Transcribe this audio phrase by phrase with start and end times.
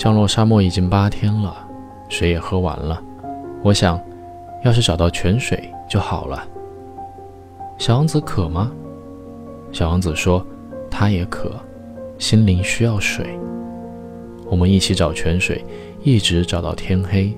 [0.00, 1.54] 降落沙漠已经八天了，
[2.08, 2.98] 水也喝完了。
[3.62, 4.00] 我想，
[4.64, 6.42] 要是找到泉水就好了。
[7.76, 8.72] 小王子渴吗？
[9.72, 10.42] 小王子说，
[10.90, 11.52] 他也渴，
[12.16, 13.38] 心灵需要水。
[14.46, 15.62] 我们一起找泉水，
[16.02, 17.36] 一直找到天黑。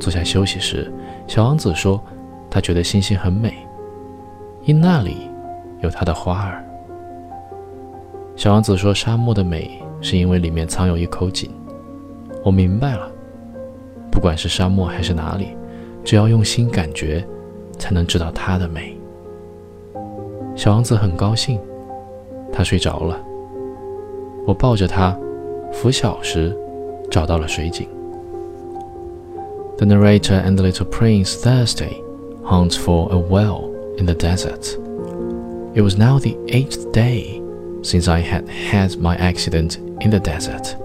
[0.00, 0.90] 坐下休息时，
[1.26, 2.02] 小王子说，
[2.50, 3.54] 他觉得星星很美，
[4.64, 5.28] 因那里
[5.82, 6.64] 有他的花儿。
[8.34, 9.78] 小王子说，沙漠的美。
[10.02, 11.50] 是因为里面藏有一口井，
[12.44, 13.10] 我明白了。
[14.10, 15.56] 不管是沙漠还是哪里，
[16.04, 17.24] 只要用心感觉，
[17.78, 18.94] 才能知道它的美。
[20.54, 21.58] 小王子很高兴，
[22.52, 23.18] 他睡着了。
[24.46, 25.16] 我抱着他，
[25.72, 26.54] 拂晓时
[27.10, 27.88] 找到了水井。
[29.78, 32.02] The narrator and the little prince Thursday
[32.44, 34.76] hunt for a well in the desert.
[35.74, 37.41] It was now the eighth day
[37.82, 40.76] since I had had my accident in the desert.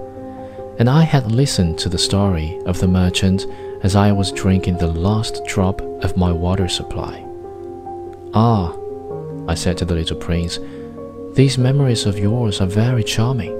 [0.78, 3.46] And I had listened to the story of the merchant
[3.82, 7.24] as I was drinking the last drop of my water supply.
[8.34, 8.76] Ah,
[9.48, 10.58] I said to the little prince,
[11.34, 13.54] these memories of yours are very charming,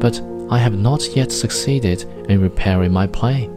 [0.00, 3.52] but I have not yet succeeded in repairing my plane.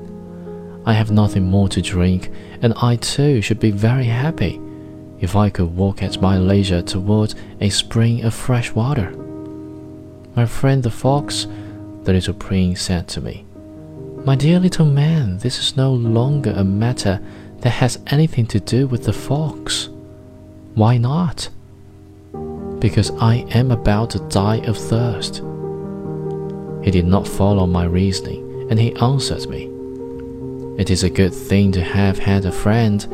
[0.86, 4.60] I have nothing more to drink, and I too should be very happy
[5.22, 9.12] if I could walk at my leisure toward a spring of fresh water.
[10.36, 11.48] My friend the fox,
[12.04, 13.46] the little prince said to me,
[14.26, 17.22] My dear little man, this is no longer a matter
[17.60, 19.90] that has anything to do with the fox.
[20.76, 21.50] Why not?
[22.80, 25.44] Because I am about to die of thirst.
[26.84, 29.66] He did not follow my reasoning, and he answered me,
[30.80, 33.06] It is a good thing to have had a friend,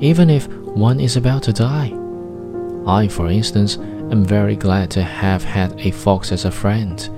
[0.00, 1.92] even if one is about to die.
[2.86, 7.08] I, for instance, am very glad to have had a fox as a friend.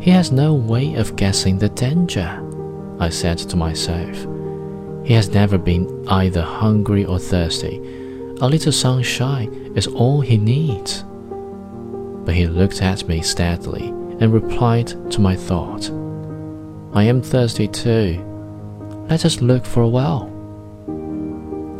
[0.00, 2.40] He has no way of guessing the danger,
[2.98, 4.26] I said to myself.
[5.04, 7.78] He has never been either hungry or thirsty.
[8.40, 11.04] A little sunshine is all he needs.
[12.24, 15.90] But he looked at me steadily and replied to my thought.
[16.94, 18.22] I am thirsty too.
[19.08, 20.33] Let us look for a well.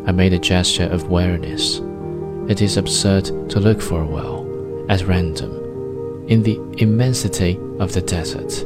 [0.07, 1.81] I made a gesture of weariness.
[2.49, 4.45] It is absurd to look for a well
[4.91, 8.65] at random in the immensity of the desert.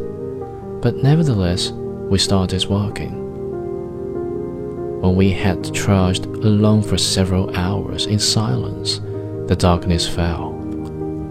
[0.82, 3.26] But nevertheless, we started walking.
[5.00, 9.00] When we had trudged along for several hours in silence,
[9.46, 10.50] the darkness fell,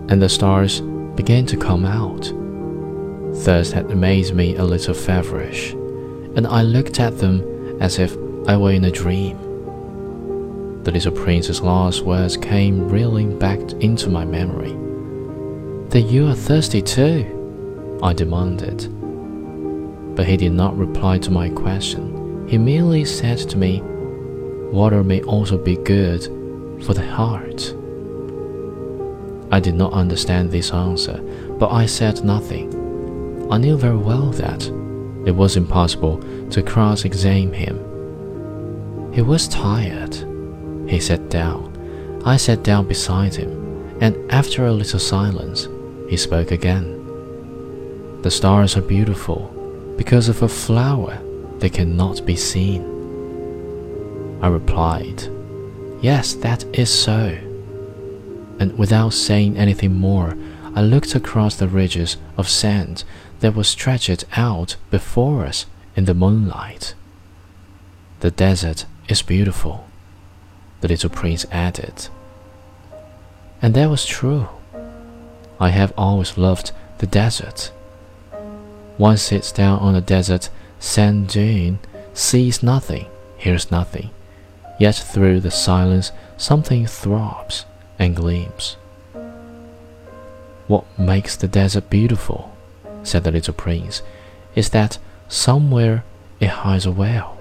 [0.09, 0.81] and the stars
[1.15, 2.33] began to come out.
[3.43, 5.73] Thirst had made me a little feverish,
[6.35, 8.15] and I looked at them as if
[8.47, 9.37] I were in a dream.
[10.87, 14.71] The little prince's last words came reeling back into my memory.
[15.89, 17.99] Then you are thirsty too?
[18.01, 18.87] I demanded.
[20.15, 22.47] But he did not reply to my question.
[22.47, 23.81] He merely said to me,
[24.71, 26.23] Water may also be good
[26.85, 27.75] for the heart.
[29.51, 31.17] I did not understand this answer,
[31.59, 32.71] but I said nothing.
[33.51, 34.67] I knew very well that
[35.27, 39.11] it was impossible to cross examine him.
[39.13, 40.36] He was tired.
[40.87, 42.21] He sat down.
[42.25, 45.67] I sat down beside him, and after a little silence,
[46.09, 46.93] he spoke again.
[48.21, 49.53] The stars are beautiful
[49.97, 51.19] because of a flower
[51.59, 52.83] they cannot be seen.
[54.41, 55.23] I replied,
[56.01, 57.37] Yes, that is so.
[58.59, 60.37] And without saying anything more,
[60.75, 63.03] I looked across the ridges of sand
[63.39, 65.65] that were stretched out before us
[65.95, 66.93] in the moonlight.
[68.19, 69.86] The desert is beautiful
[70.81, 72.09] the little prince added.
[73.61, 74.47] And that was true.
[75.59, 77.71] I have always loved the desert.
[78.97, 80.49] One sits down on a desert
[80.79, 81.79] sand dune,
[82.13, 84.09] sees nothing, hears nothing,
[84.79, 87.65] yet through the silence something throbs
[87.97, 88.77] and gleams.
[90.67, 92.55] What makes the desert beautiful,
[93.03, 94.01] said the little prince,
[94.53, 94.97] is that
[95.27, 96.03] somewhere
[96.39, 97.36] it hides a well.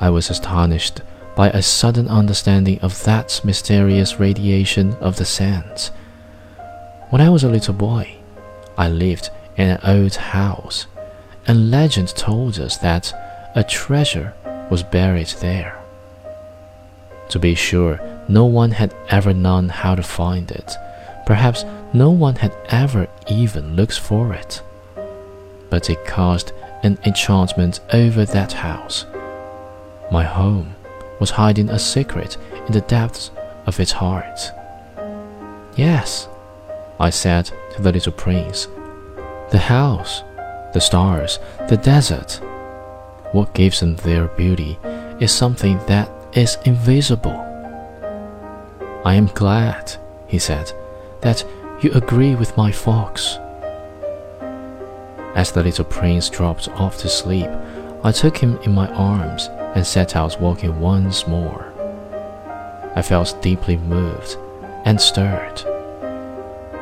[0.00, 1.02] I was astonished
[1.36, 5.90] by a sudden understanding of that mysterious radiation of the sands.
[7.10, 8.16] When I was a little boy,
[8.78, 10.86] I lived in an old house,
[11.46, 13.12] and legend told us that
[13.54, 14.32] a treasure
[14.70, 15.78] was buried there.
[17.28, 20.74] To be sure, no one had ever known how to find it.
[21.26, 24.62] Perhaps no one had ever even looked for it.
[25.68, 26.52] But it cast
[26.82, 29.04] an enchantment over that house
[30.10, 30.74] my home
[31.20, 32.36] was hiding a secret
[32.66, 33.30] in the depths
[33.66, 34.40] of its heart.
[35.76, 36.28] Yes,
[36.98, 38.66] I said to the little prince,
[39.50, 40.22] The house,
[40.72, 42.40] the stars, the desert.
[43.32, 44.78] What gives them their beauty
[45.20, 47.46] is something that is invisible.
[49.04, 49.94] I am glad,
[50.26, 50.72] he said,
[51.20, 51.44] that
[51.80, 53.38] you agree with my fox.
[55.36, 57.48] As the little prince dropped off to sleep,
[58.02, 61.72] I took him in my arms and set out walking once more.
[62.94, 64.36] I felt deeply moved
[64.84, 65.62] and stirred.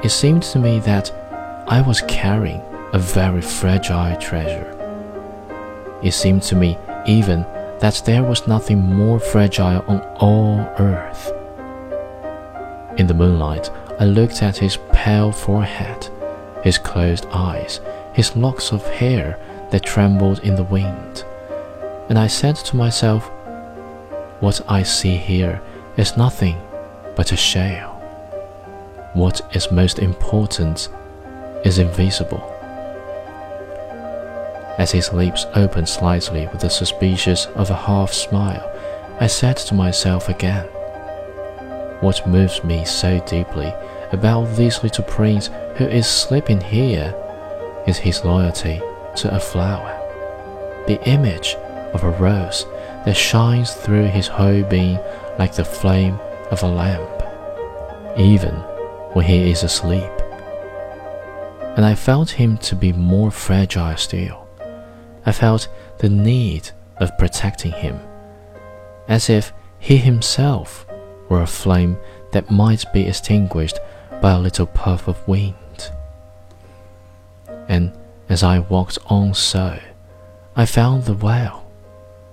[0.03, 1.11] It seemed to me that
[1.67, 2.63] I was carrying
[2.93, 4.75] a very fragile treasure.
[6.03, 7.43] It seemed to me even
[7.81, 11.33] that there was nothing more fragile on all earth.
[12.99, 13.71] In the moonlight,
[14.01, 16.09] I looked at his pale forehead,
[16.63, 17.81] his closed eyes,
[18.13, 19.39] his locks of hair
[19.71, 21.25] that trembled in the wind,
[22.09, 23.31] and I said to myself,
[24.41, 25.61] What I see here
[25.97, 26.57] is nothing
[27.17, 27.95] but a shell.
[29.13, 30.89] What is most important
[31.65, 32.43] is invisible.
[34.79, 38.65] As his lips opened slightly with the suspicious of a half smile,
[39.21, 40.65] I said to myself again,
[42.01, 43.75] What moves me so deeply
[44.13, 47.15] about this little prince who is sleeping here
[47.87, 48.81] is his loyalty
[49.17, 49.95] to a flower,
[50.87, 51.57] the image
[51.95, 52.67] of a rose
[53.05, 54.99] that shines through his whole being
[55.39, 56.19] like the flame
[56.51, 57.23] of a lamp,
[58.19, 58.55] even
[59.15, 60.11] when he is asleep.
[61.77, 64.47] And I felt him to be more fragile still.
[65.25, 65.69] I felt
[65.99, 68.01] the need of protecting him,
[69.07, 70.87] as if he himself
[71.29, 71.99] were a flame
[72.33, 73.79] that might be extinguished
[74.21, 75.55] by a little puff of wind.
[77.69, 77.93] And
[78.29, 79.79] as I walked on so,
[80.57, 81.68] I found the well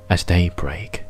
[0.10, 1.05] at daybreak.